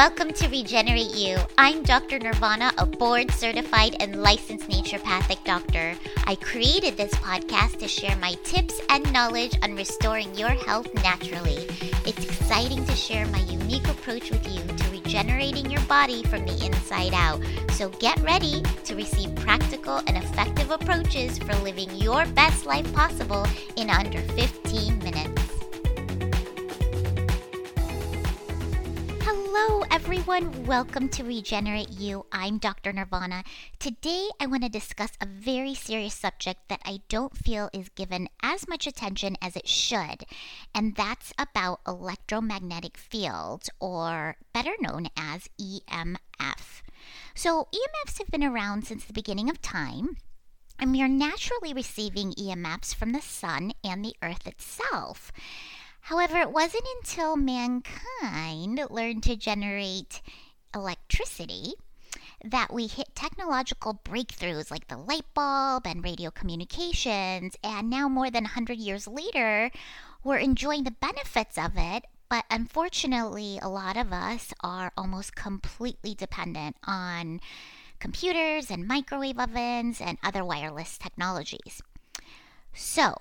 Welcome 0.00 0.32
to 0.32 0.48
Regenerate 0.48 1.14
You. 1.14 1.36
I'm 1.58 1.82
Dr. 1.82 2.18
Nirvana, 2.18 2.72
a 2.78 2.86
board 2.86 3.30
certified 3.32 3.96
and 4.00 4.22
licensed 4.22 4.66
naturopathic 4.66 5.44
doctor. 5.44 5.94
I 6.26 6.36
created 6.36 6.96
this 6.96 7.12
podcast 7.16 7.78
to 7.80 7.86
share 7.86 8.16
my 8.16 8.32
tips 8.42 8.80
and 8.88 9.12
knowledge 9.12 9.58
on 9.62 9.76
restoring 9.76 10.34
your 10.34 10.48
health 10.64 10.88
naturally. 11.04 11.66
It's 12.06 12.24
exciting 12.24 12.82
to 12.86 12.96
share 12.96 13.26
my 13.26 13.40
unique 13.40 13.88
approach 13.88 14.30
with 14.30 14.48
you 14.48 14.62
to 14.74 14.90
regenerating 14.90 15.70
your 15.70 15.82
body 15.82 16.22
from 16.22 16.46
the 16.46 16.64
inside 16.64 17.12
out. 17.12 17.42
So 17.72 17.90
get 17.90 18.18
ready 18.20 18.62
to 18.84 18.94
receive 18.96 19.34
practical 19.34 19.98
and 20.06 20.16
effective 20.16 20.70
approaches 20.70 21.36
for 21.36 21.54
living 21.56 21.94
your 21.94 22.24
best 22.28 22.64
life 22.64 22.90
possible 22.94 23.46
in 23.76 23.90
under 23.90 24.22
15 24.22 24.98
minutes. 25.00 25.09
Hello, 29.72 29.84
everyone. 29.92 30.66
Welcome 30.66 31.08
to 31.10 31.22
Regenerate 31.22 31.92
You. 31.92 32.26
I'm 32.32 32.58
Dr. 32.58 32.92
Nirvana. 32.92 33.44
Today, 33.78 34.26
I 34.40 34.46
want 34.46 34.64
to 34.64 34.68
discuss 34.68 35.12
a 35.20 35.26
very 35.26 35.76
serious 35.76 36.12
subject 36.12 36.68
that 36.68 36.80
I 36.84 37.02
don't 37.08 37.36
feel 37.36 37.70
is 37.72 37.88
given 37.90 38.28
as 38.42 38.66
much 38.66 38.88
attention 38.88 39.36
as 39.40 39.54
it 39.54 39.68
should, 39.68 40.24
and 40.74 40.96
that's 40.96 41.32
about 41.38 41.82
electromagnetic 41.86 42.96
fields, 42.96 43.70
or 43.78 44.34
better 44.52 44.72
known 44.80 45.06
as 45.16 45.48
EMF. 45.60 46.82
So, 47.36 47.68
EMFs 47.72 48.18
have 48.18 48.28
been 48.32 48.42
around 48.42 48.88
since 48.88 49.04
the 49.04 49.12
beginning 49.12 49.48
of 49.48 49.62
time. 49.62 50.16
And 50.80 50.90
we 50.90 51.02
are 51.02 51.08
naturally 51.08 51.72
receiving 51.72 52.32
EMFs 52.32 52.92
from 52.92 53.12
the 53.12 53.20
sun 53.20 53.74
and 53.84 54.04
the 54.04 54.16
earth 54.20 54.48
itself. 54.48 55.30
However, 56.02 56.38
it 56.38 56.52
wasn't 56.52 56.86
until 56.98 57.36
mankind 57.36 58.80
learned 58.90 59.22
to 59.24 59.36
generate 59.36 60.22
electricity 60.74 61.74
that 62.44 62.72
we 62.72 62.86
hit 62.86 63.14
technological 63.14 64.00
breakthroughs 64.04 64.70
like 64.70 64.88
the 64.88 64.96
light 64.96 65.26
bulb 65.34 65.86
and 65.86 66.02
radio 66.02 66.30
communications, 66.30 67.54
and 67.62 67.90
now 67.90 68.08
more 68.08 68.30
than 68.30 68.44
100 68.44 68.78
years 68.78 69.06
later, 69.06 69.70
we're 70.24 70.38
enjoying 70.38 70.84
the 70.84 70.90
benefits 70.90 71.58
of 71.58 71.72
it. 71.76 72.04
But 72.28 72.44
unfortunately, 72.48 73.58
a 73.60 73.68
lot 73.68 73.96
of 73.96 74.12
us 74.12 74.54
are 74.60 74.92
almost 74.96 75.34
completely 75.34 76.14
dependent 76.14 76.76
on 76.84 77.40
computers 77.98 78.70
and 78.70 78.86
microwave 78.86 79.38
ovens 79.38 80.00
and 80.00 80.16
other 80.22 80.44
wireless 80.44 80.96
technologies. 80.96 81.82
So, 82.72 83.14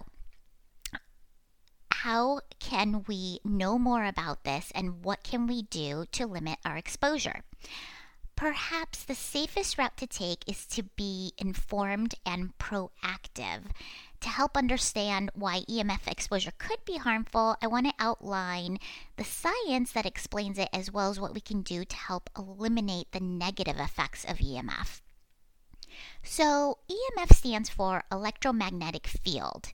how 2.03 2.39
can 2.59 3.03
we 3.09 3.39
know 3.44 3.78
more 3.78 4.05
about 4.05 4.45
this 4.45 4.72
and 4.73 5.03
what 5.03 5.22
can 5.22 5.47
we 5.47 5.64
do 5.64 6.06
to 6.14 6.25
limit 6.25 6.58
our 6.64 6.78
exposure? 6.78 7.44
Perhaps 8.38 9.03
the 9.03 9.16
safest 9.16 9.78
route 9.78 9.97
to 9.97 10.08
take 10.08 10.47
is 10.47 10.66
to 10.67 10.83
be 10.83 11.33
informed 11.38 12.16
and 12.25 12.58
proactive. 12.58 13.64
To 14.22 14.30
help 14.30 14.56
understand 14.56 15.30
why 15.33 15.64
EMF 15.69 16.08
exposure 16.08 16.53
could 16.58 16.86
be 16.86 16.95
harmful, 16.95 17.58
I 17.61 17.67
want 17.67 17.88
to 17.88 17.94
outline 18.00 18.80
the 19.17 19.25
science 19.25 19.91
that 19.91 20.06
explains 20.06 20.58
it 20.58 20.69
as 20.72 20.89
well 20.89 21.09
as 21.09 21.19
what 21.19 21.34
we 21.34 21.41
can 21.41 21.63
do 21.63 21.84
to 21.84 21.95
help 21.97 22.30
eliminate 22.38 23.11
the 23.11 23.19
negative 23.19 23.78
effects 23.78 24.23
of 24.23 24.38
EMF. 24.38 25.02
So, 26.23 26.80
EMF 26.89 27.36
stands 27.36 27.69
for 27.69 28.03
electromagnetic 28.11 29.08
field. 29.08 29.69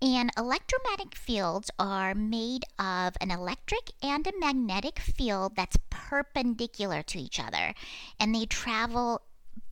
And 0.00 0.30
electromagnetic 0.36 1.14
fields 1.14 1.70
are 1.78 2.14
made 2.14 2.64
of 2.78 3.16
an 3.20 3.30
electric 3.30 3.92
and 4.02 4.26
a 4.26 4.38
magnetic 4.38 4.98
field 4.98 5.56
that's 5.56 5.78
perpendicular 5.90 7.02
to 7.02 7.18
each 7.18 7.40
other, 7.40 7.74
and 8.18 8.34
they 8.34 8.46
travel 8.46 9.22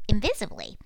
invisibly. 0.08 0.76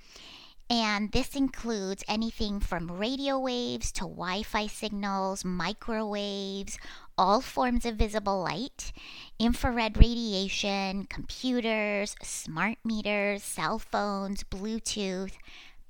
And 0.71 1.11
this 1.11 1.35
includes 1.35 2.05
anything 2.07 2.61
from 2.61 2.93
radio 2.93 3.41
waves 3.41 3.91
to 3.93 4.03
Wi 4.03 4.45
Fi 4.45 4.69
signals, 4.69 5.45
microwaves, 5.45 6.79
all 7.21 7.43
forms 7.43 7.85
of 7.85 7.97
visible 7.97 8.43
light, 8.43 8.93
infrared 9.39 9.99
radiation, 9.99 11.05
computers, 11.05 12.17
smart 12.23 12.79
meters, 12.83 13.43
cell 13.43 13.79
phones, 13.79 14.43
Bluetooth, 14.43 15.33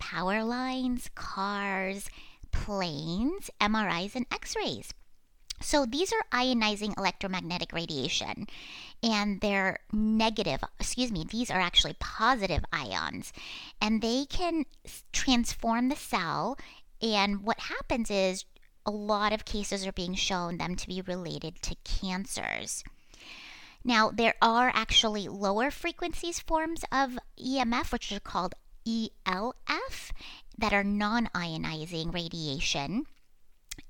power 0.01 0.43
lines, 0.43 1.09
cars, 1.15 2.11
planes, 2.51 3.49
MRIs, 3.61 4.17
and 4.17 4.27
X 4.33 4.57
rays. 4.57 4.93
So 5.61 5.87
these 5.87 6.13
are 6.13 6.37
ionizing 6.37 6.99
electromagnetic 6.99 7.73
radiation 7.73 8.49
and 9.01 9.41
they're 9.41 9.79
negative, 9.93 10.65
excuse 10.81 11.13
me, 11.13 11.25
these 11.31 11.49
are 11.49 11.61
actually 11.61 11.95
positive 12.01 12.65
ions 12.73 13.33
and 13.81 14.03
they 14.03 14.25
can 14.25 14.65
transform 15.13 15.91
the 15.91 15.97
cell 15.97 16.59
and 17.01 17.45
what 17.45 17.61
happens 17.61 18.11
is 18.11 18.45
a 18.85 18.91
lot 18.91 19.33
of 19.33 19.45
cases 19.45 19.87
are 19.87 19.93
being 19.93 20.15
shown 20.15 20.59
them 20.59 20.77
to 20.77 20.87
be 20.87 21.01
related 21.01 21.61
to 21.63 21.77
cancers. 21.85 22.83
Now, 23.85 24.11
there 24.11 24.35
are 24.43 24.71
actually 24.75 25.29
lower 25.29 25.71
frequencies 25.71 26.41
forms 26.41 26.85
of 26.93 27.19
EMF, 27.39 27.93
which 27.93 28.13
are 28.13 28.21
called 28.21 28.55
ELF, 28.87 30.13
that 30.59 30.73
are 30.73 30.85
non 30.85 31.29
ionizing 31.35 32.13
radiation. 32.13 33.07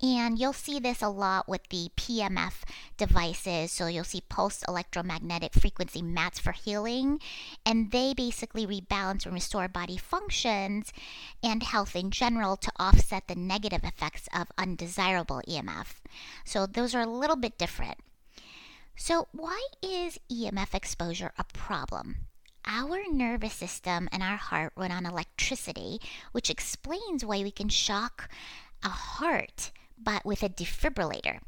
And 0.01 0.39
you'll 0.39 0.53
see 0.53 0.79
this 0.79 1.01
a 1.01 1.09
lot 1.09 1.47
with 1.47 1.67
the 1.69 1.89
PMF 1.95 2.63
devices. 2.97 3.71
So 3.71 3.85
you'll 3.85 4.03
see 4.03 4.23
pulse 4.29 4.63
electromagnetic 4.67 5.53
frequency 5.53 6.01
mats 6.01 6.39
for 6.39 6.53
healing. 6.53 7.19
And 7.65 7.91
they 7.91 8.13
basically 8.15 8.65
rebalance 8.65 9.25
and 9.25 9.33
restore 9.33 9.67
body 9.67 9.97
functions 9.97 10.91
and 11.43 11.61
health 11.61 11.95
in 11.95 12.09
general 12.09 12.57
to 12.57 12.71
offset 12.79 13.27
the 13.27 13.35
negative 13.35 13.83
effects 13.83 14.27
of 14.35 14.47
undesirable 14.57 15.41
EMF. 15.47 16.01
So 16.45 16.65
those 16.65 16.95
are 16.95 17.01
a 17.01 17.07
little 17.07 17.35
bit 17.35 17.59
different. 17.59 17.99
So, 18.95 19.27
why 19.31 19.65
is 19.81 20.19
EMF 20.29 20.75
exposure 20.75 21.31
a 21.37 21.43
problem? 21.43 22.27
Our 22.65 23.01
nervous 23.11 23.53
system 23.53 24.07
and 24.11 24.21
our 24.21 24.35
heart 24.35 24.73
run 24.75 24.91
on 24.91 25.05
electricity, 25.05 25.99
which 26.33 26.49
explains 26.49 27.25
why 27.25 27.41
we 27.41 27.51
can 27.51 27.69
shock 27.69 28.29
a 28.83 28.89
heart 28.89 29.71
but 30.03 30.25
with 30.25 30.43
a 30.43 30.49
defibrillator. 30.49 31.39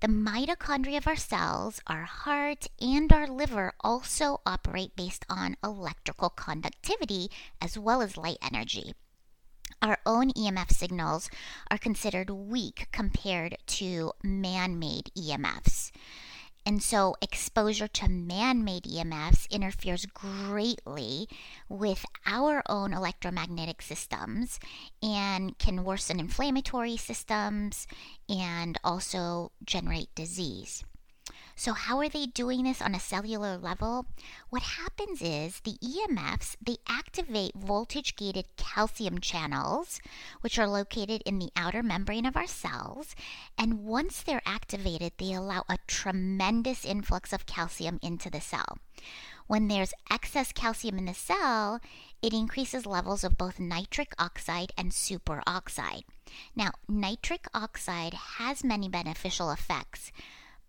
The 0.00 0.08
mitochondria 0.08 0.98
of 0.98 1.06
our 1.06 1.16
cells, 1.16 1.80
our 1.86 2.04
heart, 2.04 2.66
and 2.80 3.10
our 3.12 3.26
liver 3.26 3.72
also 3.80 4.40
operate 4.44 4.94
based 4.94 5.24
on 5.30 5.56
electrical 5.64 6.28
conductivity 6.28 7.30
as 7.62 7.78
well 7.78 8.02
as 8.02 8.18
light 8.18 8.38
energy. 8.42 8.92
Our 9.80 9.98
own 10.04 10.32
EMF 10.32 10.70
signals 10.70 11.30
are 11.70 11.78
considered 11.78 12.30
weak 12.30 12.88
compared 12.92 13.56
to 13.66 14.12
man 14.22 14.78
made 14.78 15.10
EMFs. 15.16 15.92
And 16.66 16.82
so, 16.82 17.14
exposure 17.22 17.86
to 17.86 18.08
man 18.08 18.64
made 18.64 18.82
EMFs 18.82 19.48
interferes 19.50 20.04
greatly 20.04 21.28
with 21.68 22.04
our 22.26 22.60
own 22.68 22.92
electromagnetic 22.92 23.80
systems 23.80 24.58
and 25.00 25.56
can 25.58 25.84
worsen 25.84 26.18
inflammatory 26.18 26.96
systems 26.96 27.86
and 28.28 28.76
also 28.82 29.52
generate 29.64 30.12
disease. 30.16 30.82
So 31.58 31.72
how 31.72 31.98
are 32.00 32.08
they 32.10 32.26
doing 32.26 32.64
this 32.64 32.82
on 32.82 32.94
a 32.94 33.00
cellular 33.00 33.56
level? 33.56 34.04
What 34.50 34.62
happens 34.62 35.22
is 35.22 35.60
the 35.60 35.78
EMFs, 35.82 36.56
they 36.62 36.76
activate 36.86 37.54
voltage 37.54 38.14
gated 38.14 38.44
calcium 38.58 39.20
channels, 39.20 39.98
which 40.42 40.58
are 40.58 40.68
located 40.68 41.22
in 41.24 41.38
the 41.38 41.50
outer 41.56 41.82
membrane 41.82 42.26
of 42.26 42.36
our 42.36 42.46
cells. 42.46 43.16
And 43.56 43.84
once 43.84 44.22
they're 44.22 44.42
activated, 44.44 45.12
they 45.16 45.32
allow 45.32 45.64
a 45.66 45.78
tremendous 45.86 46.84
influx 46.84 47.32
of 47.32 47.46
calcium 47.46 47.98
into 48.02 48.28
the 48.28 48.42
cell. 48.42 48.76
When 49.46 49.68
there's 49.68 49.94
excess 50.10 50.52
calcium 50.52 50.98
in 50.98 51.06
the 51.06 51.14
cell, 51.14 51.80
it 52.20 52.34
increases 52.34 52.84
levels 52.84 53.24
of 53.24 53.38
both 53.38 53.58
nitric 53.58 54.12
oxide 54.18 54.72
and 54.76 54.92
superoxide. 54.92 56.02
Now, 56.54 56.72
nitric 56.86 57.46
oxide 57.54 58.12
has 58.12 58.62
many 58.62 58.90
beneficial 58.90 59.50
effects, 59.50 60.12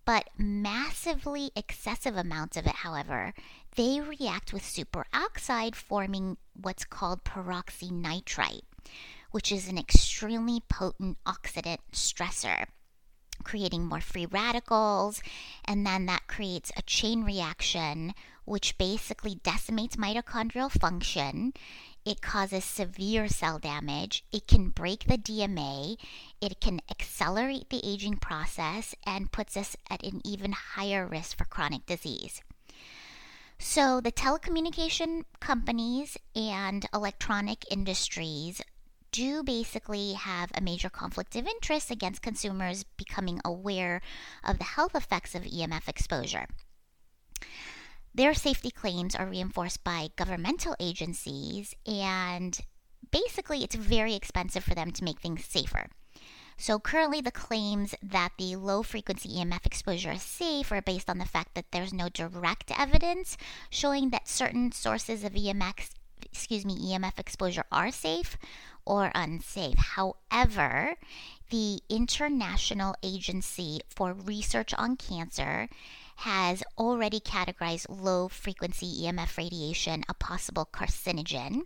but 0.08 0.30
massively 0.38 1.52
excessive 1.54 2.16
amounts 2.16 2.56
of 2.56 2.66
it, 2.66 2.76
however, 2.76 3.34
they 3.76 4.00
react 4.00 4.54
with 4.54 4.64
superoxide, 4.64 5.76
forming 5.76 6.38
what's 6.54 6.86
called 6.86 7.26
peroxynitrite, 7.26 8.62
which 9.32 9.52
is 9.52 9.68
an 9.68 9.78
extremely 9.78 10.62
potent 10.70 11.18
oxidant 11.26 11.80
stressor 11.92 12.68
creating 13.44 13.86
more 13.86 14.02
free 14.02 14.26
radicals, 14.26 15.22
and 15.64 15.86
then 15.86 16.06
that 16.06 16.28
creates 16.28 16.72
a 16.76 16.82
chain 16.82 17.24
reaction 17.24 18.14
which 18.46 18.78
basically 18.78 19.36
decimates 19.44 19.96
mitochondrial 19.96 20.72
function 20.72 21.54
it 22.08 22.22
causes 22.22 22.64
severe 22.64 23.28
cell 23.28 23.60
damage. 23.60 24.24
It 24.32 24.48
can 24.48 24.70
break 24.70 25.04
the 25.04 25.18
DNA. 25.18 25.98
It 26.40 26.62
can 26.62 26.80
accelerate 26.90 27.70
the 27.70 27.82
aging 27.84 28.16
process 28.16 28.96
and 29.06 29.30
puts 29.30 29.58
us 29.58 29.76
at 29.90 30.04
an 30.04 30.22
even 30.24 30.54
higher 30.54 31.06
risk 31.06 31.38
for 31.38 31.44
chronic 31.44 31.86
disease. 31.86 32.42
So, 33.60 34.00
the 34.00 34.14
telecommunication 34.14 35.26
companies 35.42 36.18
and 36.34 36.86
electronic 36.94 37.66
industries 37.70 38.62
do 39.12 39.44
basically 39.44 40.14
have 40.14 40.50
a 40.56 40.62
major 40.62 40.90
conflict 40.90 41.36
of 41.36 41.46
interest 41.46 41.92
against 41.92 42.22
consumers 42.22 42.86
becoming 42.96 43.42
aware 43.44 44.00
of 44.46 44.60
the 44.60 44.64
health 44.64 44.96
effects 44.96 45.36
of 45.36 45.42
EMF 45.44 45.90
exposure. 45.90 46.48
Their 48.18 48.34
safety 48.34 48.72
claims 48.72 49.14
are 49.14 49.28
reinforced 49.28 49.84
by 49.84 50.10
governmental 50.16 50.76
agencies, 50.80 51.76
and 51.86 52.60
basically, 53.12 53.64
it's 53.64 53.76
very 53.76 54.16
expensive 54.16 54.64
for 54.64 54.74
them 54.74 54.90
to 54.94 55.04
make 55.04 55.20
things 55.20 55.46
safer. 55.46 55.86
So, 56.58 56.80
currently, 56.80 57.22
the 57.22 57.30
claims 57.30 57.94
that 58.02 58.32
the 58.40 58.56
low 58.56 58.82
frequency 58.82 59.30
EMF 59.30 59.68
exposure 59.68 60.14
is 60.14 60.24
safe 60.24 60.72
are 60.72 60.82
based 60.82 61.12
on 61.12 61.20
the 61.20 61.26
fact 61.26 61.54
that 61.54 61.72
there's 61.72 61.94
no 61.94 62.10
direct 62.10 62.72
evidence 62.76 63.38
showing 63.70 64.10
that 64.10 64.28
certain 64.28 64.72
sources 64.72 65.24
of 65.24 65.34
EMF, 65.34 65.92
excuse 66.26 66.66
me, 66.66 66.76
EMF 66.92 67.20
exposure 67.20 67.66
are 67.72 67.92
safe 67.92 68.36
or 68.84 69.12
unsafe. 69.14 69.78
However, 69.78 70.96
the 71.52 71.82
International 71.88 72.96
Agency 73.04 73.82
for 73.96 74.14
Research 74.14 74.74
on 74.74 74.96
Cancer 74.96 75.70
has 76.18 76.64
already 76.80 77.20
categorized 77.20 77.86
low 77.90 78.28
frequency 78.28 79.04
EMF 79.04 79.38
radiation 79.38 80.04
a 80.10 80.16
possible 80.16 80.68
carcinogen. 80.72 81.62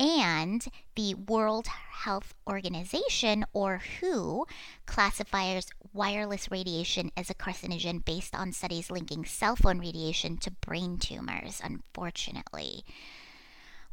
And 0.00 0.66
the 0.96 1.14
World 1.14 1.66
Health 1.66 2.34
Organization, 2.48 3.44
or 3.52 3.82
WHO, 4.00 4.46
classifies 4.86 5.68
wireless 5.92 6.50
radiation 6.50 7.12
as 7.16 7.28
a 7.28 7.34
carcinogen 7.34 8.04
based 8.04 8.34
on 8.34 8.52
studies 8.52 8.90
linking 8.90 9.26
cell 9.26 9.54
phone 9.54 9.78
radiation 9.78 10.38
to 10.38 10.50
brain 10.50 10.96
tumors, 10.98 11.60
unfortunately. 11.62 12.84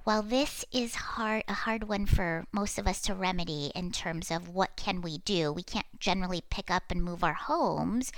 While 0.04 0.24
this 0.24 0.66
is 0.72 0.96
hard, 0.96 1.44
a 1.48 1.54
hard 1.54 1.88
one 1.88 2.08
for 2.08 2.48
most 2.52 2.80
of 2.80 2.88
us 2.88 3.02
to 3.02 3.14
remedy 3.14 3.72
in 3.76 3.92
terms 3.92 4.32
of 4.32 4.50
what 4.50 4.76
can 4.76 5.02
we 5.02 5.20
do, 5.20 5.52
we 5.52 5.62
can't 5.62 6.00
generally 6.00 6.42
pick 6.50 6.72
up 6.72 6.84
and 6.90 7.04
move 7.04 7.24
our 7.24 7.36
homes 7.36 8.12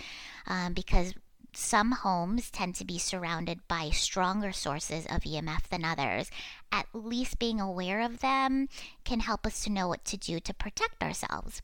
um, 0.47 0.73
because 0.73 1.13
some 1.57 1.91
homes 1.91 2.49
tend 2.51 2.75
to 2.75 2.85
be 2.85 2.97
surrounded 2.97 3.67
by 3.67 3.89
stronger 3.89 4.51
sources 4.51 5.05
of 5.05 5.21
EMF 5.21 5.67
than 5.69 5.85
others. 5.85 6.29
At 6.71 6.87
least 6.93 7.39
being 7.39 7.59
aware 7.59 8.01
of 8.01 8.19
them 8.19 8.67
can 9.03 9.19
help 9.21 9.45
us 9.45 9.63
to 9.63 9.71
know 9.71 9.87
what 9.87 10.05
to 10.05 10.17
do 10.17 10.39
to 10.39 10.53
protect 10.53 11.03
ourselves. 11.03 11.61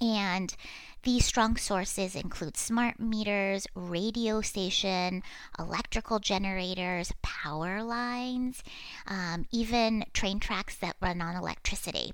And 0.00 0.54
these 1.02 1.24
strong 1.24 1.56
sources 1.56 2.14
include 2.14 2.56
smart 2.56 2.98
meters, 2.98 3.66
radio 3.74 4.40
station, 4.40 5.22
electrical 5.58 6.18
generators, 6.18 7.12
power 7.22 7.82
lines, 7.82 8.62
um, 9.06 9.46
even 9.50 10.04
train 10.12 10.40
tracks 10.40 10.76
that 10.76 10.96
run 11.00 11.20
on 11.20 11.36
electricity. 11.36 12.12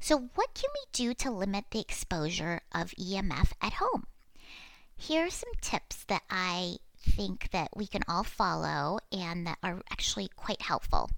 So, 0.00 0.30
what 0.34 0.54
can 0.54 0.70
we 0.74 0.84
do 0.92 1.14
to 1.14 1.30
limit 1.30 1.64
the 1.70 1.80
exposure 1.80 2.60
of 2.72 2.94
EMF 2.98 3.52
at 3.60 3.74
home? 3.74 4.06
Here 5.06 5.26
are 5.26 5.30
some 5.30 5.50
tips 5.60 6.04
that 6.04 6.22
I 6.30 6.76
think 6.96 7.50
that 7.50 7.76
we 7.76 7.88
can 7.88 8.04
all 8.06 8.22
follow 8.22 9.00
and 9.10 9.44
that 9.48 9.58
are 9.60 9.82
actually 9.90 10.28
quite 10.36 10.62
helpful. 10.62 11.10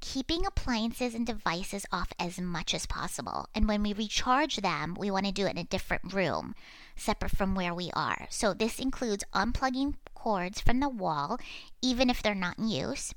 Keeping 0.00 0.46
appliances 0.46 1.14
and 1.14 1.26
devices 1.26 1.84
off 1.92 2.14
as 2.18 2.40
much 2.40 2.72
as 2.72 2.86
possible. 2.86 3.50
And 3.54 3.68
when 3.68 3.82
we 3.82 3.92
recharge 3.92 4.56
them, 4.56 4.96
we 4.98 5.10
want 5.10 5.26
to 5.26 5.32
do 5.32 5.44
it 5.46 5.50
in 5.50 5.58
a 5.58 5.64
different 5.64 6.14
room, 6.14 6.54
separate 6.96 7.36
from 7.36 7.54
where 7.54 7.74
we 7.74 7.90
are. 7.92 8.26
So 8.30 8.54
this 8.54 8.78
includes 8.78 9.24
unplugging 9.34 9.96
cords 10.14 10.62
from 10.62 10.80
the 10.80 10.88
wall, 10.88 11.38
even 11.82 12.08
if 12.08 12.22
they're 12.22 12.34
not 12.34 12.58
in 12.58 12.68
use. 12.68 13.12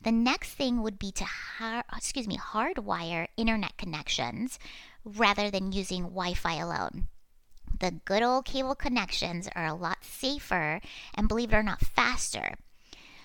The 0.00 0.12
next 0.12 0.50
thing 0.50 0.82
would 0.82 1.00
be 1.00 1.10
to 1.10 1.24
hard, 1.24 1.84
excuse 1.92 2.28
me, 2.28 2.36
hardwire 2.36 3.26
internet 3.36 3.76
connections 3.76 4.60
rather 5.04 5.50
than 5.50 5.72
using 5.72 6.04
Wi-Fi 6.04 6.54
alone 6.54 7.08
the 7.82 7.90
good 8.04 8.22
old 8.22 8.44
cable 8.44 8.76
connections 8.76 9.48
are 9.56 9.66
a 9.66 9.74
lot 9.74 10.04
safer 10.04 10.80
and 11.14 11.26
believe 11.26 11.52
it 11.52 11.56
or 11.56 11.64
not 11.64 11.80
faster. 11.80 12.54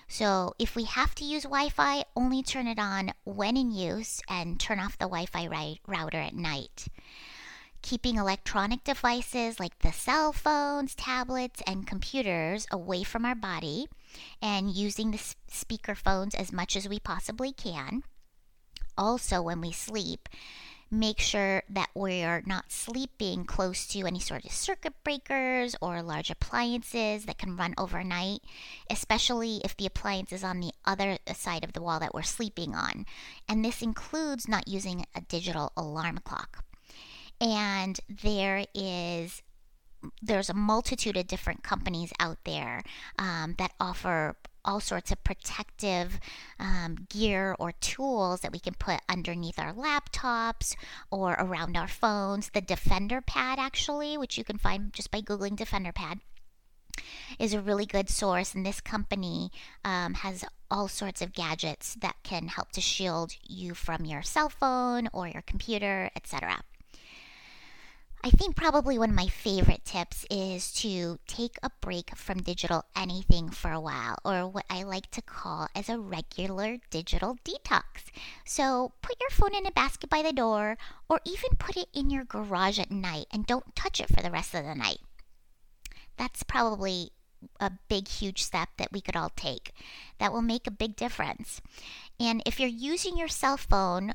So 0.08 0.54
if 0.58 0.74
we 0.74 0.84
have 0.84 1.14
to 1.16 1.24
use 1.24 1.44
Wi 1.44 1.68
Fi, 1.68 2.04
only 2.16 2.42
turn 2.42 2.66
it 2.66 2.78
on 2.78 3.12
when 3.24 3.56
in 3.56 3.70
use 3.70 4.20
and 4.28 4.58
turn 4.58 4.80
off 4.80 4.98
the 4.98 5.04
Wi 5.04 5.26
Fi 5.26 5.78
router 5.86 6.18
at 6.18 6.34
night. 6.34 6.88
Keeping 7.82 8.16
electronic 8.16 8.82
devices 8.82 9.60
like 9.60 9.78
the 9.78 9.92
cell 9.92 10.32
phones, 10.32 10.96
tablets, 10.96 11.62
and 11.64 11.86
computers 11.86 12.66
away 12.72 13.04
from 13.04 13.24
our 13.24 13.36
body 13.36 13.86
and 14.42 14.72
using 14.72 15.12
the 15.12 15.22
speaker 15.46 15.94
phones 15.94 16.34
as 16.34 16.52
much 16.52 16.74
as 16.74 16.88
we 16.88 16.98
possibly 16.98 17.52
can. 17.52 18.02
Also, 18.96 19.40
when 19.40 19.60
we 19.60 19.70
sleep, 19.70 20.28
make 20.90 21.20
sure 21.20 21.62
that 21.68 21.90
we're 21.94 22.42
not 22.46 22.72
sleeping 22.72 23.44
close 23.44 23.86
to 23.86 24.06
any 24.06 24.20
sort 24.20 24.44
of 24.44 24.52
circuit 24.52 24.94
breakers 25.04 25.76
or 25.80 26.02
large 26.02 26.30
appliances 26.30 27.26
that 27.26 27.38
can 27.38 27.56
run 27.56 27.74
overnight, 27.76 28.40
especially 28.90 29.60
if 29.64 29.76
the 29.76 29.86
appliance 29.86 30.32
is 30.32 30.42
on 30.42 30.60
the 30.60 30.72
other 30.84 31.18
side 31.34 31.64
of 31.64 31.72
the 31.72 31.82
wall 31.82 32.00
that 32.00 32.14
we're 32.14 32.22
sleeping 32.22 32.74
on. 32.74 33.04
And 33.48 33.64
this 33.64 33.82
includes 33.82 34.48
not 34.48 34.68
using 34.68 35.04
a 35.14 35.20
digital 35.20 35.72
alarm 35.76 36.20
clock. 36.24 36.64
And 37.40 37.98
there 38.08 38.64
is 38.74 39.42
there's 40.22 40.48
a 40.48 40.54
multitude 40.54 41.16
of 41.16 41.26
different 41.26 41.64
companies 41.64 42.12
out 42.20 42.38
there 42.44 42.84
um, 43.18 43.56
that 43.58 43.72
offer 43.80 44.36
all 44.64 44.80
sorts 44.80 45.10
of 45.10 45.22
protective 45.24 46.18
um, 46.58 47.06
gear 47.08 47.54
or 47.58 47.72
tools 47.72 48.40
that 48.40 48.52
we 48.52 48.58
can 48.58 48.74
put 48.74 49.00
underneath 49.08 49.58
our 49.58 49.72
laptops 49.72 50.74
or 51.10 51.32
around 51.38 51.76
our 51.76 51.88
phones. 51.88 52.50
The 52.50 52.60
Defender 52.60 53.20
Pad, 53.20 53.58
actually, 53.58 54.16
which 54.16 54.36
you 54.36 54.44
can 54.44 54.58
find 54.58 54.92
just 54.92 55.10
by 55.10 55.20
Googling 55.20 55.56
Defender 55.56 55.92
Pad, 55.92 56.20
is 57.38 57.54
a 57.54 57.60
really 57.60 57.86
good 57.86 58.08
source. 58.08 58.54
And 58.54 58.64
this 58.64 58.80
company 58.80 59.50
um, 59.84 60.14
has 60.14 60.44
all 60.70 60.88
sorts 60.88 61.22
of 61.22 61.32
gadgets 61.32 61.94
that 61.96 62.16
can 62.22 62.48
help 62.48 62.72
to 62.72 62.80
shield 62.80 63.32
you 63.42 63.74
from 63.74 64.04
your 64.04 64.22
cell 64.22 64.48
phone 64.48 65.08
or 65.12 65.28
your 65.28 65.42
computer, 65.42 66.10
etc. 66.14 66.60
I 68.24 68.30
think 68.30 68.56
probably 68.56 68.98
one 68.98 69.10
of 69.10 69.16
my 69.16 69.28
favorite 69.28 69.84
tips 69.84 70.26
is 70.28 70.72
to 70.74 71.18
take 71.28 71.56
a 71.62 71.70
break 71.80 72.16
from 72.16 72.42
digital 72.42 72.84
anything 72.96 73.48
for 73.50 73.70
a 73.70 73.80
while, 73.80 74.18
or 74.24 74.48
what 74.48 74.64
I 74.68 74.82
like 74.82 75.10
to 75.12 75.22
call 75.22 75.68
as 75.74 75.88
a 75.88 76.00
regular 76.00 76.78
digital 76.90 77.38
detox. 77.44 78.06
So 78.44 78.92
put 79.02 79.20
your 79.20 79.30
phone 79.30 79.54
in 79.54 79.66
a 79.66 79.70
basket 79.70 80.10
by 80.10 80.22
the 80.22 80.32
door, 80.32 80.76
or 81.08 81.20
even 81.24 81.50
put 81.58 81.76
it 81.76 81.88
in 81.94 82.10
your 82.10 82.24
garage 82.24 82.80
at 82.80 82.90
night 82.90 83.26
and 83.32 83.46
don't 83.46 83.76
touch 83.76 84.00
it 84.00 84.08
for 84.08 84.20
the 84.20 84.32
rest 84.32 84.52
of 84.52 84.64
the 84.64 84.74
night. 84.74 85.00
That's 86.16 86.42
probably 86.42 87.12
a 87.60 87.70
big, 87.88 88.08
huge 88.08 88.42
step 88.42 88.70
that 88.78 88.92
we 88.92 89.00
could 89.00 89.14
all 89.14 89.30
take 89.36 89.72
that 90.18 90.32
will 90.32 90.42
make 90.42 90.66
a 90.66 90.72
big 90.72 90.96
difference. 90.96 91.60
And 92.18 92.42
if 92.44 92.58
you're 92.58 92.68
using 92.68 93.16
your 93.16 93.28
cell 93.28 93.56
phone 93.56 94.14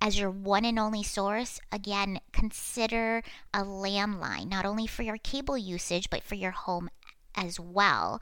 as 0.00 0.18
your 0.18 0.30
one 0.30 0.64
and 0.64 0.78
only 0.78 1.02
source, 1.02 1.60
again, 1.70 2.20
consider 2.32 3.22
a 3.52 3.62
landline, 3.62 4.48
not 4.48 4.64
only 4.64 4.86
for 4.86 5.02
your 5.02 5.18
cable 5.18 5.58
usage, 5.58 6.08
but 6.10 6.22
for 6.22 6.34
your 6.34 6.52
home 6.52 6.88
as 7.34 7.60
well 7.60 8.20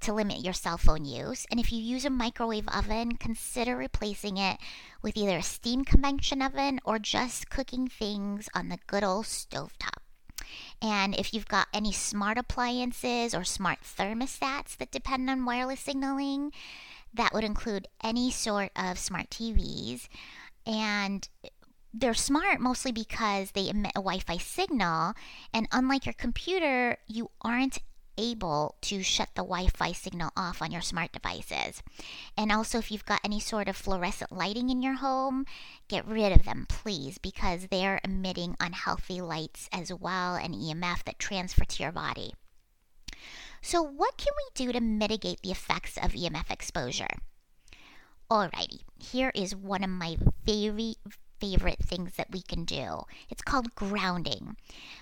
to 0.00 0.12
limit 0.12 0.44
your 0.44 0.52
cell 0.52 0.78
phone 0.78 1.04
use. 1.04 1.46
And 1.50 1.60
if 1.60 1.72
you 1.72 1.80
use 1.80 2.04
a 2.04 2.10
microwave 2.10 2.68
oven, 2.68 3.16
consider 3.16 3.76
replacing 3.76 4.36
it 4.36 4.58
with 5.02 5.16
either 5.16 5.38
a 5.38 5.42
steam 5.42 5.84
convection 5.84 6.42
oven 6.42 6.80
or 6.84 6.98
just 6.98 7.50
cooking 7.50 7.86
things 7.88 8.48
on 8.54 8.68
the 8.68 8.78
good 8.86 9.04
old 9.04 9.26
stovetop. 9.26 9.98
And 10.82 11.14
if 11.14 11.32
you've 11.32 11.48
got 11.48 11.68
any 11.72 11.92
smart 11.92 12.38
appliances 12.38 13.34
or 13.34 13.44
smart 13.44 13.80
thermostats 13.82 14.76
that 14.78 14.90
depend 14.90 15.28
on 15.30 15.44
wireless 15.44 15.80
signaling, 15.80 16.52
that 17.12 17.32
would 17.34 17.44
include 17.44 17.88
any 18.02 18.30
sort 18.30 18.70
of 18.74 18.98
smart 18.98 19.30
TVs 19.30 20.08
and 20.66 21.28
they're 21.92 22.14
smart 22.14 22.60
mostly 22.60 22.92
because 22.92 23.50
they 23.52 23.68
emit 23.68 23.92
a 23.96 24.00
Wi 24.00 24.20
Fi 24.20 24.36
signal. 24.36 25.14
And 25.52 25.66
unlike 25.72 26.06
your 26.06 26.14
computer, 26.14 26.98
you 27.06 27.30
aren't 27.42 27.78
able 28.16 28.76
to 28.82 29.02
shut 29.02 29.30
the 29.34 29.42
Wi 29.42 29.68
Fi 29.68 29.92
signal 29.92 30.30
off 30.36 30.62
on 30.62 30.70
your 30.70 30.82
smart 30.82 31.12
devices. 31.12 31.82
And 32.36 32.52
also, 32.52 32.78
if 32.78 32.90
you've 32.90 33.04
got 33.04 33.20
any 33.24 33.40
sort 33.40 33.68
of 33.68 33.76
fluorescent 33.76 34.30
lighting 34.30 34.70
in 34.70 34.82
your 34.82 34.96
home, 34.96 35.46
get 35.88 36.06
rid 36.06 36.32
of 36.32 36.44
them, 36.44 36.66
please, 36.68 37.18
because 37.18 37.66
they're 37.66 38.00
emitting 38.04 38.56
unhealthy 38.60 39.20
lights 39.20 39.68
as 39.72 39.92
well 39.92 40.36
and 40.36 40.54
EMF 40.54 41.04
that 41.04 41.18
transfer 41.18 41.64
to 41.64 41.82
your 41.82 41.92
body. 41.92 42.34
So, 43.62 43.82
what 43.82 44.16
can 44.16 44.32
we 44.36 44.66
do 44.66 44.72
to 44.72 44.80
mitigate 44.80 45.42
the 45.42 45.50
effects 45.50 45.96
of 45.96 46.12
EMF 46.12 46.50
exposure? 46.50 47.08
Alrighty, 48.30 48.82
here 48.96 49.32
is 49.34 49.56
one 49.56 49.82
of 49.82 49.90
my 49.90 50.16
very 50.46 50.94
favorite 51.40 51.80
things 51.80 52.12
that 52.16 52.30
we 52.30 52.42
can 52.42 52.64
do. 52.64 53.04
It's 53.28 53.42
called 53.42 53.74
grounding. 53.74 54.56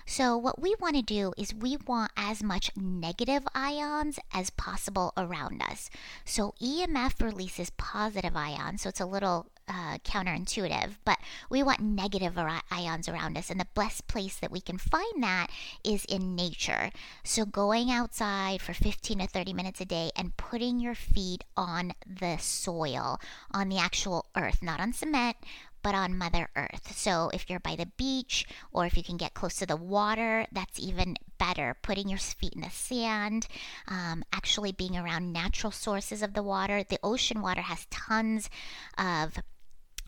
So, 0.05 0.37
what 0.37 0.61
we 0.61 0.75
want 0.79 0.95
to 0.95 1.01
do 1.01 1.33
is 1.37 1.53
we 1.53 1.77
want 1.85 2.11
as 2.17 2.41
much 2.41 2.71
negative 2.75 3.43
ions 3.53 4.17
as 4.33 4.49
possible 4.49 5.13
around 5.17 5.61
us. 5.61 5.89
So, 6.25 6.53
EMF 6.61 7.21
releases 7.21 7.69
positive 7.71 8.35
ions, 8.35 8.81
so 8.81 8.89
it's 8.89 8.99
a 8.99 9.05
little 9.05 9.47
uh, 9.69 9.99
counterintuitive, 9.99 10.95
but 11.05 11.19
we 11.49 11.61
want 11.61 11.79
negative 11.79 12.37
ions 12.71 13.07
around 13.07 13.37
us. 13.37 13.49
And 13.49 13.59
the 13.59 13.67
best 13.75 14.07
place 14.07 14.35
that 14.37 14.51
we 14.51 14.61
can 14.61 14.77
find 14.77 15.21
that 15.23 15.47
is 15.83 16.05
in 16.05 16.35
nature. 16.35 16.89
So, 17.23 17.45
going 17.45 17.91
outside 17.91 18.61
for 18.61 18.73
15 18.73 19.19
to 19.19 19.27
30 19.27 19.53
minutes 19.53 19.79
a 19.79 19.85
day 19.85 20.11
and 20.15 20.35
putting 20.37 20.79
your 20.79 20.95
feet 20.95 21.43
on 21.55 21.93
the 22.07 22.37
soil, 22.37 23.19
on 23.51 23.69
the 23.69 23.77
actual 23.77 24.25
earth, 24.35 24.63
not 24.63 24.79
on 24.79 24.91
cement, 24.91 25.37
but 25.81 25.95
on 25.95 26.17
Mother 26.17 26.49
Earth. 26.55 26.95
So 26.95 27.29
if 27.33 27.49
you're 27.49 27.59
by 27.59 27.75
the 27.75 27.91
beach 27.97 28.45
or 28.71 28.85
if 28.85 28.97
you 28.97 29.03
can 29.03 29.17
get 29.17 29.33
close 29.33 29.55
to 29.57 29.65
the 29.65 29.75
water, 29.75 30.45
that's 30.51 30.79
even 30.79 31.15
better. 31.37 31.75
Putting 31.81 32.09
your 32.09 32.19
feet 32.19 32.53
in 32.53 32.61
the 32.61 32.69
sand, 32.69 33.47
um, 33.87 34.23
actually 34.33 34.71
being 34.71 34.97
around 34.97 35.31
natural 35.33 35.71
sources 35.71 36.21
of 36.21 36.33
the 36.33 36.43
water. 36.43 36.83
The 36.83 36.99
ocean 37.03 37.41
water 37.41 37.61
has 37.61 37.87
tons 37.89 38.49
of 38.97 39.37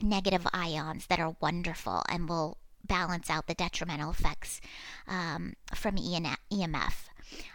negative 0.01 0.47
ions 0.53 1.07
that 1.07 1.19
are 1.19 1.35
wonderful 1.39 2.03
and 2.09 2.27
will 2.27 2.57
balance 2.83 3.29
out 3.29 3.47
the 3.47 3.53
detrimental 3.53 4.11
effects 4.11 4.59
um, 5.07 5.53
from 5.73 5.95
EMF. 5.95 6.95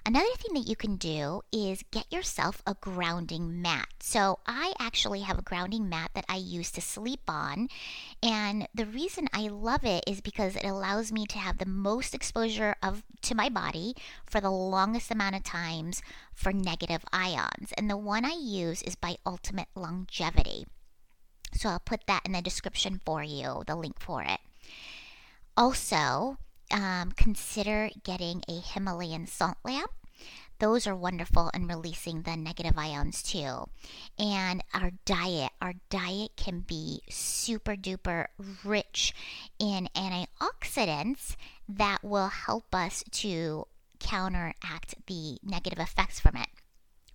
Another 0.05 0.35
thing 0.39 0.55
that 0.55 0.69
you 0.69 0.77
can 0.77 0.97
do 0.97 1.43
is 1.53 1.85
get 1.91 2.13
yourself 2.13 2.63
a 2.67 2.75
grounding 2.81 3.61
mat. 3.61 3.89
So, 4.01 4.39
I 4.47 4.73
actually 4.79 5.21
have 5.23 5.39
a 5.39 5.43
grounding 5.43 5.89
mat 5.89 6.11
that 6.15 6.25
I 6.29 6.37
use 6.37 6.71
to 6.73 6.81
sleep 6.81 7.23
on. 7.29 7.69
And 8.23 8.69
the 8.75 8.87
reason 8.87 9.29
I 9.33 9.49
love 9.49 9.85
it 9.85 10.05
is 10.07 10.21
because 10.21 10.57
it 10.57 10.65
allows 10.65 11.13
me 11.13 11.27
to 11.27 11.39
have 11.39 11.59
the 11.59 11.67
most 11.67 12.15
exposure 12.15 12.77
of 12.83 13.03
to 13.23 13.35
my 13.35 13.49
body 13.49 13.95
for 14.25 14.41
the 14.41 14.51
longest 14.51 15.11
amount 15.11 15.37
of 15.37 15.43
times 15.43 16.03
for 16.33 16.53
negative 16.53 17.05
ions. 17.13 17.73
And 17.77 17.91
the 17.91 17.97
one 17.97 18.25
I 18.25 18.37
use 18.39 18.83
is 18.83 18.95
by 18.95 19.17
Ultimate 19.27 19.69
Longevity. 19.75 20.67
So 21.53 21.71
I'll 21.71 21.81
put 21.81 22.07
that 22.07 22.23
in 22.25 22.33
the 22.33 22.43
description 22.43 23.01
for 23.05 23.23
you, 23.23 23.63
the 23.67 23.75
link 23.75 23.99
for 23.99 24.23
it. 24.23 24.41
Also, 25.57 26.37
um, 26.71 27.13
consider 27.13 27.91
getting 28.05 28.43
a 28.49 28.61
Himalayan 28.61 29.27
salt 29.27 29.57
lamp. 29.65 29.91
Those 30.59 30.87
are 30.87 30.97
wonderful 30.97 31.51
in 31.53 31.67
releasing 31.67 32.23
the 32.23 32.37
negative 32.37 32.79
ions 32.79 33.23
too. 33.23 33.69
And 34.19 34.65
our 34.73 34.93
diet, 35.05 35.51
our 35.61 35.75
diet 35.91 36.31
can 36.37 36.61
be 36.61 37.03
super 37.11 37.77
duper 37.77 38.29
rich 38.65 39.15
in 39.59 39.89
antioxidants 39.95 41.37
that 41.69 42.03
will 42.03 42.29
help 42.29 42.75
us 42.75 43.05
to 43.11 43.67
counteract 44.01 44.95
the 45.07 45.39
negative 45.43 45.79
effects 45.79 46.21
from 46.21 46.37
it. 46.37 46.49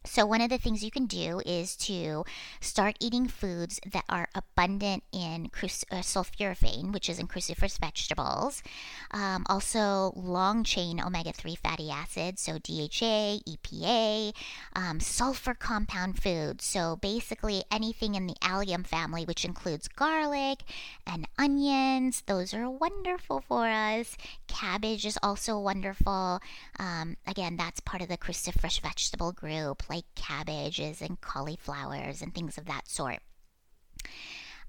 So, 0.04 0.26
one 0.26 0.42
of 0.42 0.50
the 0.50 0.58
things 0.58 0.84
you 0.84 0.90
can 0.90 1.06
do 1.06 1.44
is 1.46 1.76
to 1.78 2.26
start 2.60 2.98
eating 3.00 3.28
foods 3.28 3.80
that 3.86 4.04
are 4.10 4.30
abundant 4.34 5.04
in 5.12 5.50
cruc- 5.50 5.84
uh, 5.92 5.98
sulforaphane, 5.98 6.92
which 6.92 7.08
is 7.08 7.20
in 7.20 7.28
cruciferous 7.28 7.78
vegetables. 7.80 8.64
Um, 9.12 9.46
also, 9.48 10.12
long 10.16 10.64
chain 10.64 11.00
omega 11.00 11.32
3 11.32 11.54
fatty 11.54 11.92
acids, 11.92 12.42
so 12.42 12.54
DHA, 12.54 13.42
EPA, 13.48 14.34
um, 14.76 15.00
sulfur 15.00 15.54
compound 15.54 16.20
foods. 16.20 16.66
So, 16.66 16.96
basically, 16.96 17.64
anything 17.70 18.16
in 18.16 18.26
the 18.26 18.38
allium 18.42 18.84
family, 18.84 19.24
which 19.24 19.46
includes 19.46 19.88
garlic 19.88 20.64
and 21.06 21.28
onions, 21.38 22.24
those 22.26 22.56
are 22.56 22.68
wonderful 22.68 23.42
for 23.48 23.68
us. 23.68 24.18
Cabbage 24.48 25.06
is 25.06 25.20
also 25.22 25.60
wonderful. 25.60 26.42
Um, 26.80 27.18
again, 27.28 27.56
that's 27.56 27.80
part 27.82 28.02
of 28.02 28.08
the 28.08 28.18
cruciferous 28.18 28.82
vegetable 28.82 29.32
group 29.32 29.84
like 29.92 30.06
cabbages 30.16 31.02
and 31.02 31.20
cauliflowers 31.20 32.22
and 32.22 32.34
things 32.34 32.58
of 32.58 32.66
that 32.66 32.88
sort. 32.88 33.20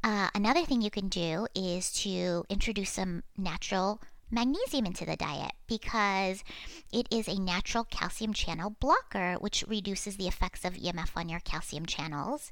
Uh, 0.05 0.29
another 0.35 0.65
thing 0.65 0.83
you 0.83 0.91
can 0.91 1.09
do 1.09 1.47
is 1.55 1.93
to 1.93 2.45
introduce 2.49 2.91
some 2.91 3.23
natural 3.39 4.01
magnesium 4.33 4.87
into 4.87 5.05
the 5.05 5.17
diet 5.17 5.53
because 5.69 6.43
it 6.93 7.07
is 7.11 7.29
a 7.29 7.39
natural 7.39 7.85
calcium 7.85 8.33
channel 8.33 8.71
blocker, 8.81 9.35
which 9.41 9.65
reduces 9.69 10.17
the 10.17 10.27
effects 10.27 10.65
of 10.65 10.75
EMF 10.75 11.11
on 11.17 11.29
your 11.29 11.41
calcium 11.41 11.87
channels. 11.87 12.51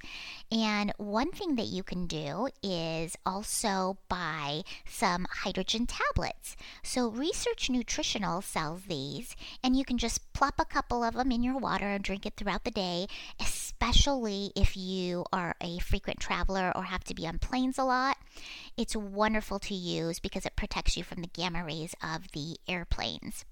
And 0.53 0.93
one 0.97 1.31
thing 1.33 1.57
that 1.57 1.67
you 1.67 1.83
can 1.83 2.07
do 2.07 2.49
is 2.63 3.17
also 3.27 3.99
buy 4.09 4.63
some 4.87 5.27
hydrogen 5.31 5.87
tablets. 5.87 6.57
So, 6.83 7.09
Research 7.09 7.69
Nutritional 7.71 8.43
sells 8.43 8.83
these, 8.83 9.37
and 9.63 9.77
you 9.77 9.85
can 9.85 9.99
just 9.99 10.33
plop 10.33 10.55
a 10.59 10.65
couple 10.65 11.03
of 11.03 11.15
them 11.15 11.33
in 11.33 11.43
your 11.43 11.59
water 11.59 11.87
and 11.87 12.03
drink 12.03 12.27
it 12.27 12.37
throughout 12.37 12.65
the 12.65 12.71
day, 12.71 13.07
especially 13.41 14.53
if 14.57 14.77
you 14.77 15.25
are 15.33 15.55
a 15.61 15.79
frequent 15.79 16.21
traveler 16.21 16.73
or 16.75 16.85
have 16.85 17.05
to 17.05 17.15
be 17.15 17.27
on 17.27 17.39
planes 17.39 17.79
a 17.79 17.85
lot. 17.85 18.17
It's 18.81 18.97
wonderful 18.97 19.59
to 19.59 19.75
use 19.75 20.21
because 20.21 20.47
it 20.47 20.57
protects 20.57 20.97
you 20.97 21.05
from 21.05 21.21
the 21.21 21.29
gamma 21.29 21.63
rays 21.63 21.95
of 22.03 22.33
the 22.33 22.57
airplanes. 22.67 23.45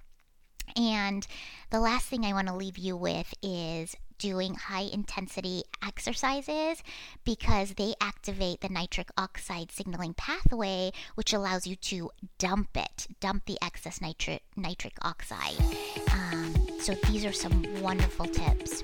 And 0.75 1.27
the 1.69 1.81
last 1.81 2.07
thing 2.07 2.25
I 2.25 2.33
want 2.33 2.49
to 2.49 2.57
leave 2.57 2.79
you 2.79 2.97
with 2.97 3.35
is 3.43 3.95
doing 4.17 4.55
high 4.55 4.89
intensity 4.91 5.65
exercises 5.87 6.83
because 7.25 7.75
they 7.75 7.93
activate 8.01 8.63
the 8.63 8.71
nitric 8.71 9.11
oxide 9.19 9.71
signaling 9.71 10.15
pathway, 10.15 10.93
which 11.15 11.35
allows 11.35 11.67
you 11.67 11.77
to 11.77 12.11
dump 12.39 12.71
it, 12.75 13.07
dump 13.21 13.45
the 13.45 13.59
excess 13.63 14.01
nitric 14.01 14.45
nitric 14.57 14.97
oxide. 15.03 15.61
Um, 16.11 16.55
so 16.81 16.95
these 17.11 17.27
are 17.27 17.35
some 17.35 17.83
wonderful 17.83 18.25
tips. 18.25 18.83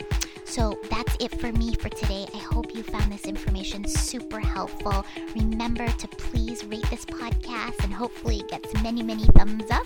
So 0.55 0.79
that's 0.89 1.17
it 1.19 1.33
for 1.41 1.51
me 1.51 1.75
for 1.75 1.89
today. 1.89 2.29
I 2.33 2.39
hope 2.39 2.77
you 2.77 2.85
found 2.85 3.11
this 3.11 3.25
information 3.25 3.85
super 3.89 4.39
helpful. 4.39 5.05
Remember 5.35 5.85
to 5.85 6.07
please 6.07 6.65
rate 6.67 6.89
this 6.91 7.05
podcast 7.05 7.83
and 7.83 7.93
hopefully 7.93 8.39
it 8.39 8.49
gets 8.51 8.73
many, 8.81 9.03
many 9.03 9.25
thumbs 9.37 9.69
up. 9.73 9.85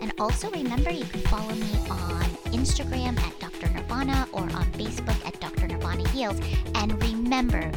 And 0.00 0.14
also 0.18 0.50
remember 0.52 0.90
you 0.90 1.04
can 1.04 1.20
follow 1.20 1.52
me 1.52 1.70
on 1.90 2.24
Instagram 2.56 3.18
at 3.20 3.38
Dr. 3.40 3.68
Nirvana 3.74 4.26
or 4.32 4.44
on 4.44 4.64
Facebook 4.72 5.22
at 5.26 5.38
Dr. 5.38 5.68
Nirvana 5.68 6.08
Heals. 6.08 6.40
And 6.76 6.98
remember, 7.02 7.68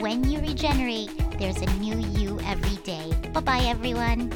when 0.00 0.28
you 0.28 0.40
regenerate, 0.40 1.12
there's 1.38 1.58
a 1.58 1.66
new 1.78 1.96
you 2.18 2.40
every 2.40 2.76
day. 2.78 3.12
Bye 3.32 3.40
bye, 3.40 3.64
everyone. 3.66 4.32